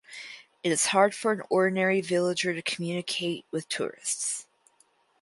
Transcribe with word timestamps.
It 0.63 0.71
is 0.71 0.87
hard 0.87 1.13
for 1.13 1.31
an 1.31 1.43
ordinary 1.51 2.01
villager 2.01 2.55
to 2.55 2.63
communicate 2.63 3.45
with 3.51 3.69
tourists. 3.69 4.47